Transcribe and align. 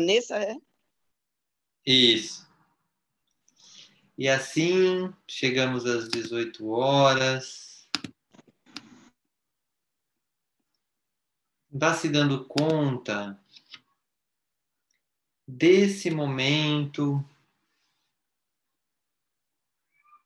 Vanessa, 0.00 0.38
é? 0.38 0.56
Isso. 1.84 2.48
E 4.16 4.28
assim 4.28 5.12
chegamos 5.28 5.84
às 5.84 6.08
18 6.08 6.70
horas. 6.70 7.86
Vá 11.70 11.94
se 11.94 12.08
dando 12.08 12.46
conta 12.46 13.38
desse 15.46 16.10
momento 16.10 17.22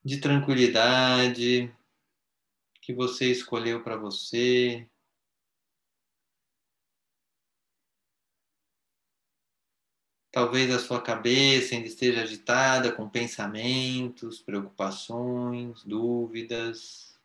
de 0.05 0.21
tranquilidade 0.21 1.75
que 2.81 2.95
você 2.95 3.31
escolheu 3.31 3.83
para 3.83 3.97
você. 3.97 4.89
Talvez 10.35 10.69
a 10.75 10.81
sua 10.81 11.01
cabeça 11.01 11.77
ainda 11.77 11.87
esteja 11.87 12.23
agitada 12.23 12.91
com 12.91 13.09
pensamentos, 13.09 14.41
preocupações, 14.43 15.85
dúvidas. 15.85 17.17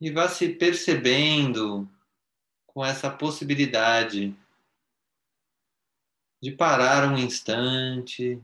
E 0.00 0.10
vá 0.10 0.30
se 0.30 0.48
percebendo 0.48 1.86
com 2.66 2.82
essa 2.82 3.10
possibilidade 3.10 4.34
de 6.42 6.52
parar 6.52 7.06
um 7.12 7.18
instante 7.18 8.42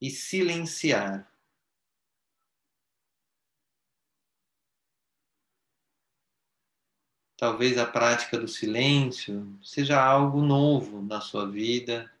e 0.00 0.08
silenciar. 0.08 1.27
Talvez 7.38 7.78
a 7.78 7.86
prática 7.86 8.36
do 8.36 8.48
silêncio 8.48 9.56
seja 9.62 10.04
algo 10.04 10.42
novo 10.42 11.00
na 11.00 11.20
sua 11.20 11.48
vida. 11.48 12.12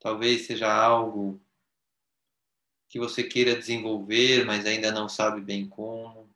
Talvez 0.00 0.46
seja 0.46 0.72
algo 0.72 1.38
que 2.88 2.98
você 2.98 3.22
queira 3.22 3.54
desenvolver, 3.54 4.46
mas 4.46 4.64
ainda 4.64 4.90
não 4.90 5.06
sabe 5.06 5.42
bem 5.42 5.68
como. 5.68 6.26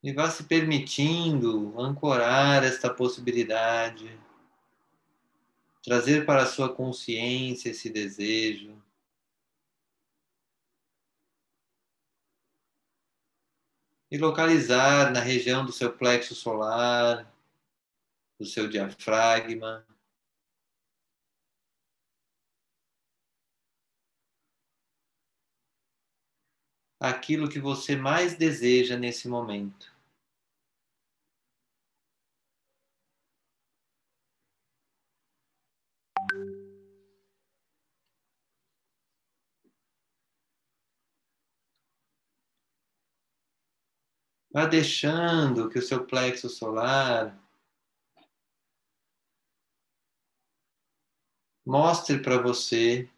E 0.00 0.12
vá 0.12 0.30
se 0.30 0.44
permitindo 0.44 1.74
ancorar 1.80 2.62
esta 2.62 2.94
possibilidade, 2.94 4.16
trazer 5.82 6.24
para 6.24 6.44
a 6.44 6.46
sua 6.46 6.72
consciência 6.72 7.70
esse 7.70 7.90
desejo. 7.90 8.80
E 14.10 14.18
localizar 14.18 15.12
na 15.12 15.20
região 15.20 15.64
do 15.64 15.72
seu 15.72 15.92
plexo 15.96 16.34
solar, 16.34 17.32
do 18.38 18.44
seu 18.44 18.68
diafragma. 18.68 19.86
Aquilo 26.98 27.48
que 27.48 27.58
você 27.58 27.96
mais 27.96 28.36
deseja 28.36 28.96
nesse 28.96 29.28
momento. 29.28 29.99
Vá 44.52 44.66
deixando 44.66 45.70
que 45.70 45.78
o 45.78 45.82
seu 45.82 46.04
plexo 46.04 46.48
solar 46.48 47.38
mostre 51.64 52.20
para 52.20 52.42
você 52.42 53.08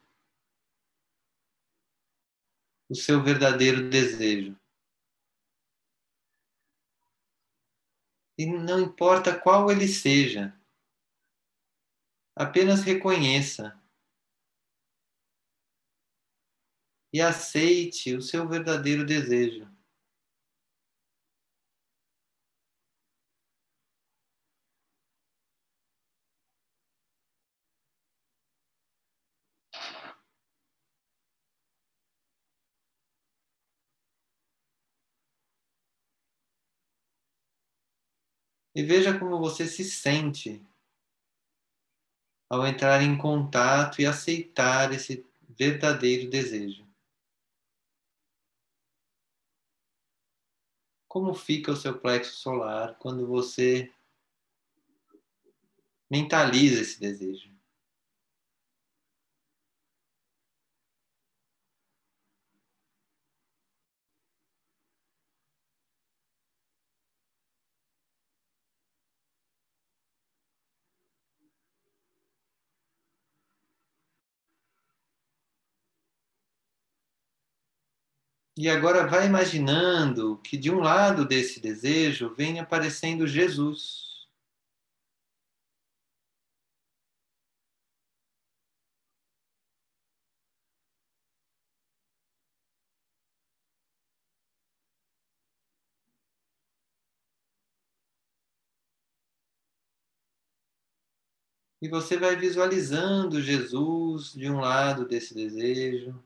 o 2.87 2.93
seu 2.93 3.23
verdadeiro 3.23 3.89
desejo. 3.89 4.55
E 8.37 8.45
não 8.45 8.79
importa 8.79 9.39
qual 9.39 9.71
ele 9.71 9.87
seja, 9.87 10.55
apenas 12.35 12.83
reconheça 12.83 13.79
e 17.11 17.19
aceite 17.19 18.15
o 18.15 18.21
seu 18.21 18.47
verdadeiro 18.47 19.03
desejo. 19.03 19.72
E 38.75 38.81
veja 38.81 39.17
como 39.17 39.39
você 39.39 39.67
se 39.67 39.83
sente 39.83 40.65
ao 42.49 42.65
entrar 42.65 43.01
em 43.03 43.17
contato 43.17 44.01
e 44.01 44.05
aceitar 44.05 44.91
esse 44.91 45.25
verdadeiro 45.47 46.29
desejo. 46.29 46.87
Como 51.07 51.35
fica 51.35 51.71
o 51.71 51.75
seu 51.75 51.99
plexo 51.99 52.37
solar 52.37 52.97
quando 52.97 53.27
você 53.27 53.93
mentaliza 56.09 56.81
esse 56.81 56.99
desejo? 56.99 57.52
E 78.55 78.69
agora 78.69 79.07
vai 79.07 79.25
imaginando 79.25 80.37
que 80.43 80.57
de 80.57 80.69
um 80.71 80.79
lado 80.79 81.25
desse 81.25 81.59
desejo 81.59 82.33
vem 82.35 82.59
aparecendo 82.59 83.27
Jesus. 83.27 84.27
E 101.81 101.89
você 101.89 102.17
vai 102.17 102.35
visualizando 102.35 103.41
Jesus 103.41 104.31
de 104.33 104.49
um 104.49 104.59
lado 104.59 105.05
desse 105.05 105.33
desejo. 105.33 106.23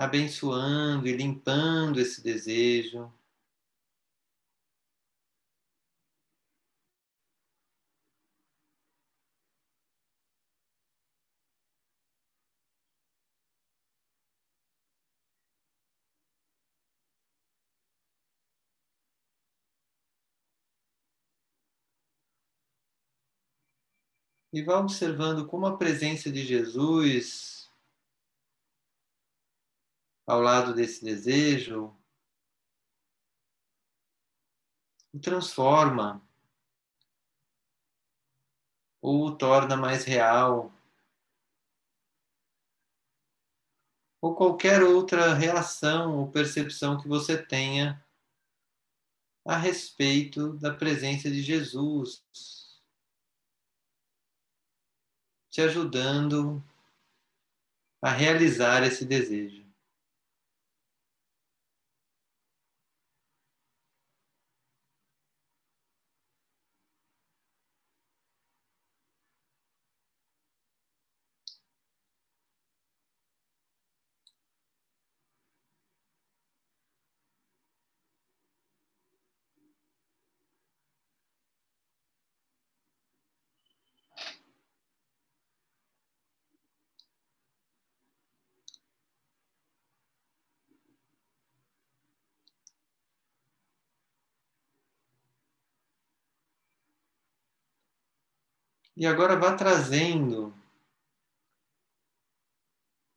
Abençoando 0.00 1.06
e 1.06 1.12
limpando 1.12 2.00
esse 2.00 2.22
desejo. 2.22 3.12
E 24.52 24.62
vá 24.62 24.78
observando 24.78 25.46
como 25.46 25.66
a 25.66 25.76
presença 25.76 26.30
de 26.30 26.44
Jesus 26.44 27.59
ao 30.30 30.40
lado 30.40 30.72
desse 30.72 31.04
desejo, 31.04 31.92
o 35.12 35.18
transforma 35.18 36.22
ou 39.02 39.26
o 39.26 39.36
torna 39.36 39.76
mais 39.76 40.04
real, 40.04 40.72
ou 44.22 44.36
qualquer 44.36 44.84
outra 44.84 45.34
reação 45.34 46.20
ou 46.20 46.30
percepção 46.30 47.00
que 47.00 47.08
você 47.08 47.36
tenha 47.44 48.00
a 49.44 49.56
respeito 49.56 50.52
da 50.58 50.72
presença 50.72 51.28
de 51.28 51.42
Jesus, 51.42 52.22
te 55.50 55.60
ajudando 55.60 56.62
a 58.00 58.10
realizar 58.10 58.84
esse 58.84 59.04
desejo. 59.04 59.59
E 98.96 99.06
agora 99.06 99.38
vá 99.38 99.56
trazendo 99.56 100.52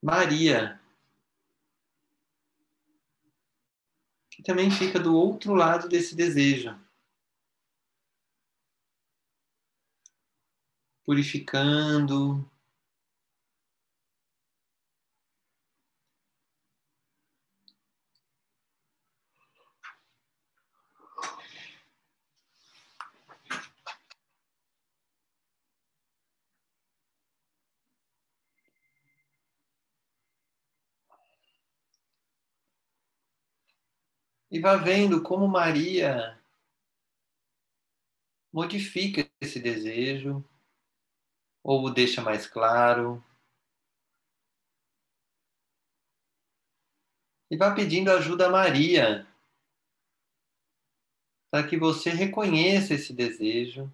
Maria, 0.01 0.79
que 4.29 4.43
também 4.43 4.69
fica 4.69 4.99
do 4.99 5.15
outro 5.15 5.53
lado 5.53 5.87
desse 5.87 6.15
desejo. 6.15 6.77
Purificando, 11.05 12.49
E 34.53 34.59
vá 34.59 34.75
vendo 34.75 35.23
como 35.23 35.47
Maria 35.47 36.39
modifica 38.53 39.27
esse 39.41 39.59
desejo, 39.59 40.47
ou 41.63 41.85
o 41.85 41.89
deixa 41.89 42.21
mais 42.21 42.45
claro. 42.45 43.23
E 47.50 47.57
vá 47.57 47.73
pedindo 47.73 48.11
ajuda 48.11 48.45
a 48.45 48.51
Maria, 48.51 49.25
para 51.49 51.67
que 51.67 51.75
você 51.75 52.11
reconheça 52.11 52.94
esse 52.94 53.11
desejo. 53.11 53.91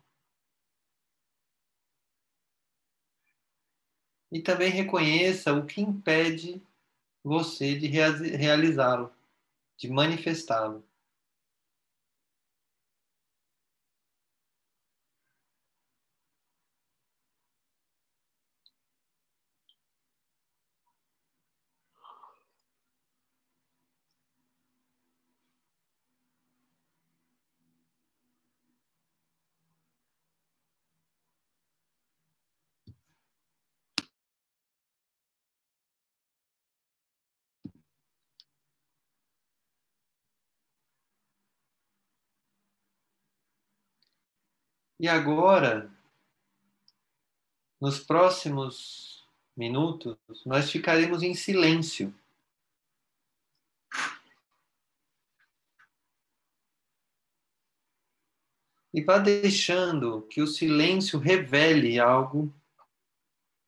E 4.29 4.41
também 4.41 4.71
reconheça 4.71 5.53
o 5.53 5.65
que 5.65 5.79
impede 5.79 6.61
você 7.23 7.79
de 7.79 7.87
realizá-lo 7.87 9.17
de 9.79 9.89
manifestá-lo. 9.89 10.88
E 44.99 45.07
agora, 45.07 45.89
nos 47.79 48.01
próximos 48.01 49.25
minutos, 49.55 50.17
nós 50.45 50.69
ficaremos 50.69 51.23
em 51.23 51.33
silêncio. 51.33 52.13
E 58.93 59.01
vá 59.01 59.17
deixando 59.19 60.23
que 60.23 60.41
o 60.41 60.47
silêncio 60.47 61.17
revele 61.17 61.97
algo 61.97 62.53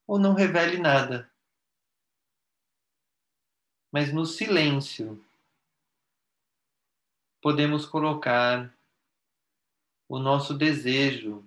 ou 0.06 0.20
não 0.20 0.34
revele 0.34 0.80
nada. 0.80 1.32
Mas 3.90 4.12
no 4.12 4.26
silêncio 4.26 5.24
podemos 7.42 7.86
colocar 7.86 8.76
o 10.12 10.20
nosso 10.20 10.54
desejo 10.54 11.42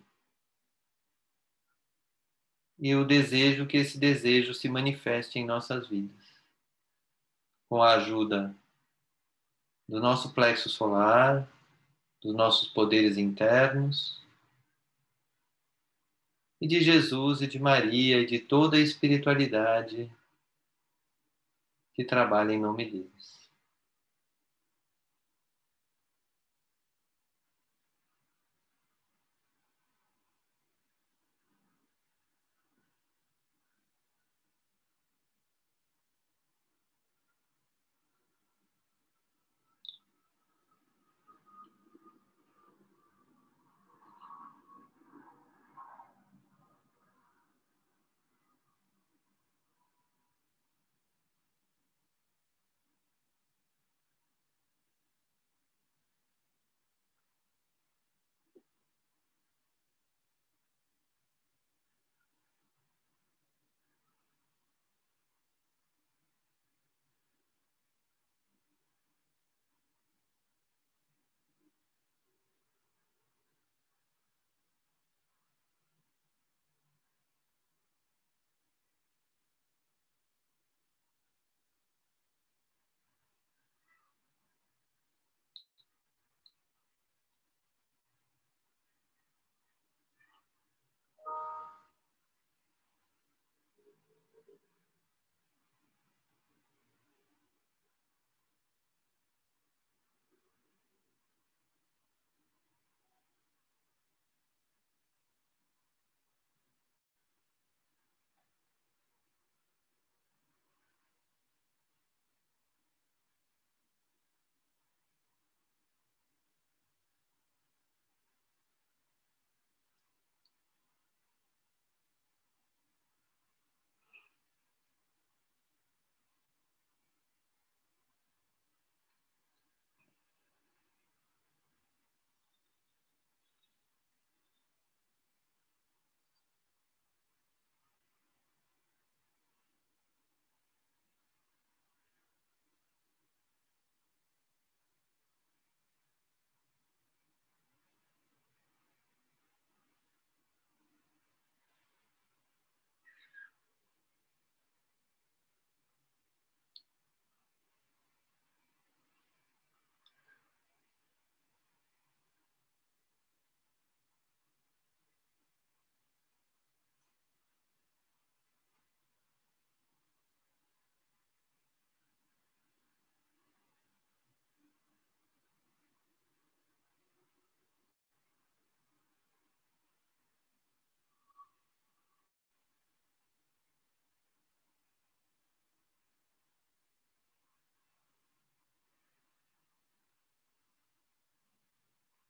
e 2.78 2.94
o 2.94 3.04
desejo 3.04 3.66
que 3.66 3.76
esse 3.76 3.98
desejo 3.98 4.54
se 4.54 4.70
manifeste 4.70 5.38
em 5.38 5.44
nossas 5.44 5.86
vidas. 5.86 6.40
Com 7.68 7.82
a 7.82 7.96
ajuda 7.96 8.56
do 9.86 10.00
nosso 10.00 10.32
plexo 10.32 10.70
solar, 10.70 11.46
dos 12.22 12.34
nossos 12.34 12.68
poderes 12.68 13.18
internos, 13.18 14.26
e 16.58 16.66
de 16.66 16.80
Jesus 16.80 17.42
e 17.42 17.46
de 17.46 17.58
Maria 17.58 18.18
e 18.18 18.24
de 18.24 18.38
toda 18.38 18.78
a 18.78 18.80
espiritualidade 18.80 20.10
que 21.92 22.02
trabalha 22.02 22.52
em 22.52 22.60
nome 22.62 22.90
deles. 22.90 23.43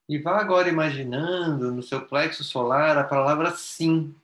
E 0.09 0.19
vá 0.19 0.39
agora 0.41 0.69
imaginando 0.69 1.71
no 1.73 1.83
seu 1.83 2.07
plexo 2.07 2.43
solar 2.45 2.97
a 2.99 3.05
palavra 3.05 3.51
sim. 3.53 4.15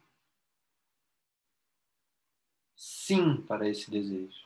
Sim 2.75 3.43
para 3.43 3.69
esse 3.69 3.89
desejo. 3.91 4.40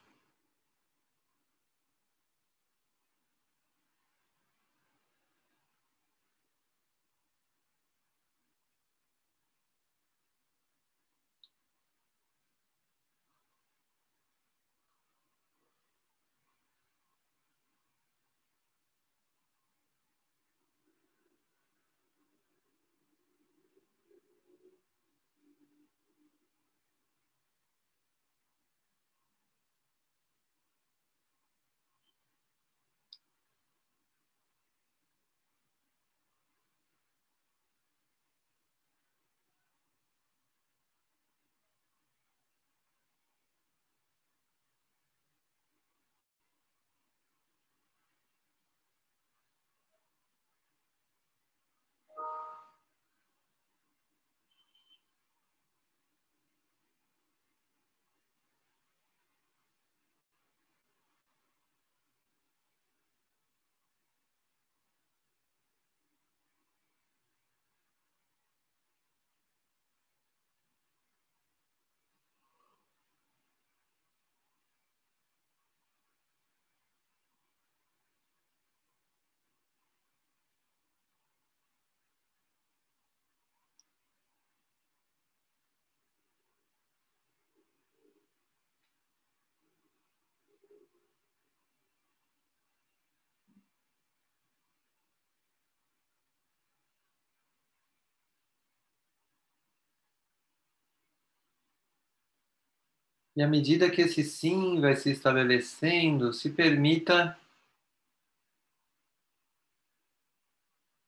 E 103.37 103.43
à 103.43 103.49
medida 103.49 103.91
que 103.91 104.01
esse 104.01 104.23
sim 104.23 104.81
vai 104.81 104.95
se 104.95 105.11
estabelecendo, 105.11 106.33
se 106.33 106.51
permita 106.51 107.37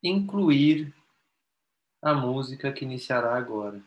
incluir 0.03 0.93
a 2.03 2.15
música 2.15 2.73
que 2.73 2.85
iniciará 2.85 3.37
agora. 3.37 3.81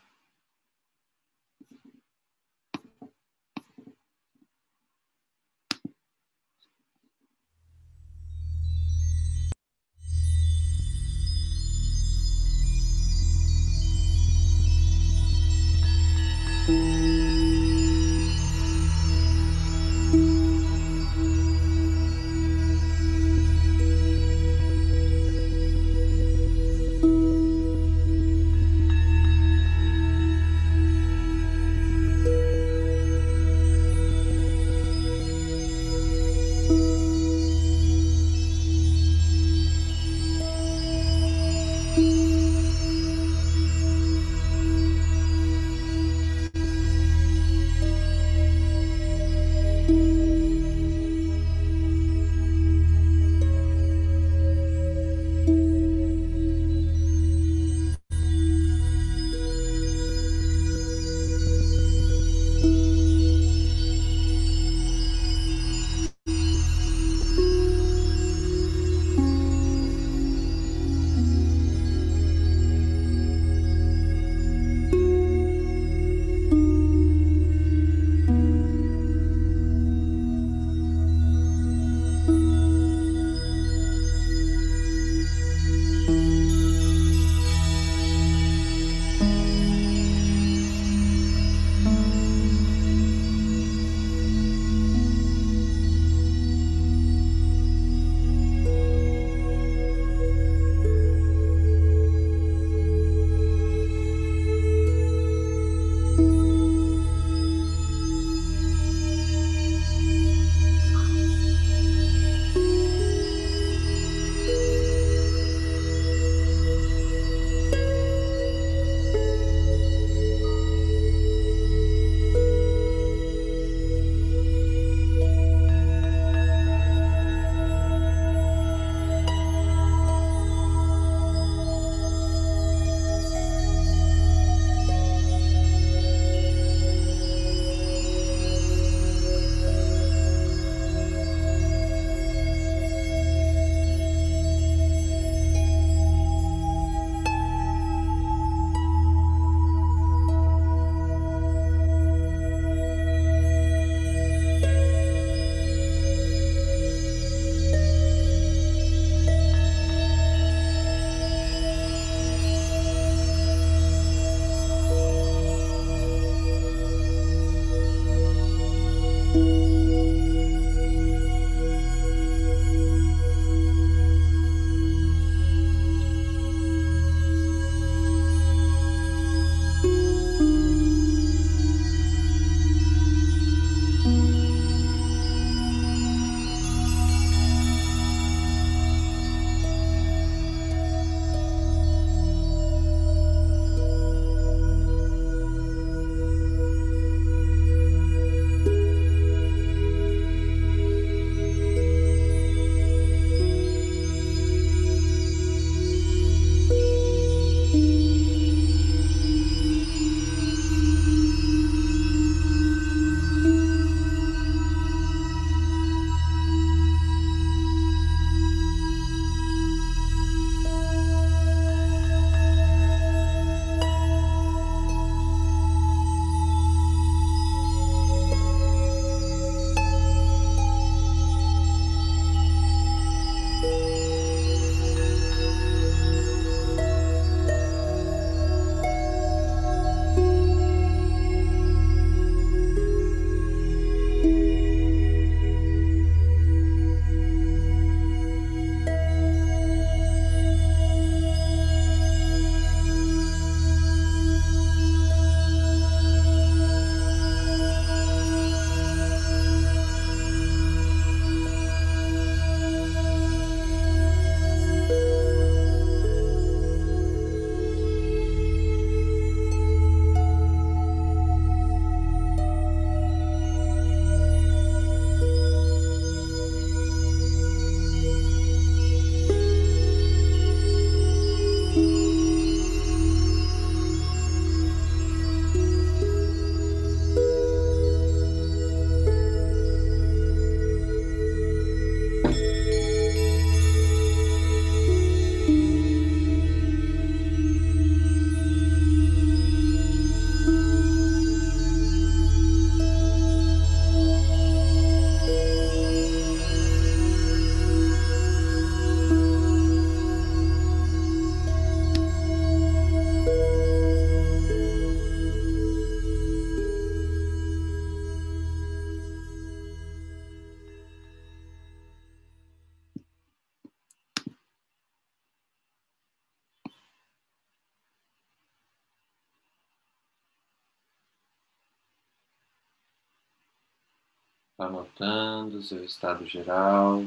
Anotando 334.59 335.63
seu 335.63 335.85
estado 335.85 336.25
geral. 336.25 337.05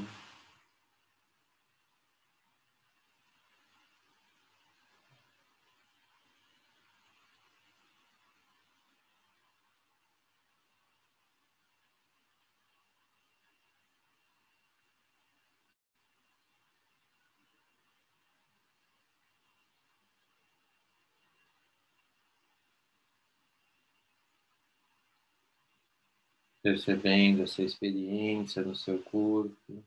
Percebendo 26.63 27.43
essa 27.43 27.63
experiência 27.63 28.63
no 28.63 28.75
seu 28.75 29.03
corpo. 29.03 29.85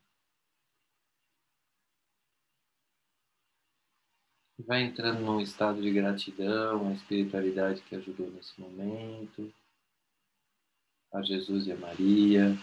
Vai 4.60 4.84
entrando 4.84 5.22
num 5.22 5.40
estado 5.40 5.82
de 5.82 5.92
gratidão 5.92 6.90
à 6.90 6.94
espiritualidade 6.94 7.82
que 7.82 7.96
ajudou 7.96 8.30
nesse 8.32 8.60
momento, 8.60 9.54
a 11.14 11.22
Jesus 11.22 11.68
e 11.68 11.72
a 11.72 11.78
Maria, 11.78 12.58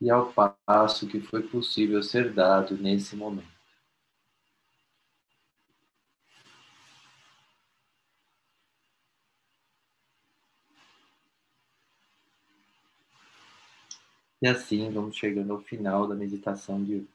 e 0.00 0.10
ao 0.10 0.32
passo 0.32 1.06
que 1.06 1.20
foi 1.20 1.42
possível 1.42 2.02
ser 2.02 2.32
dado 2.32 2.76
nesse 2.76 3.14
momento. 3.14 3.59
E 14.42 14.46
assim 14.46 14.90
vamos 14.90 15.16
chegando 15.16 15.50
ao 15.54 15.62
final 15.62 16.06
da 16.06 16.14
meditação 16.14 16.84
de 16.84 16.96
hoje. 16.96 17.08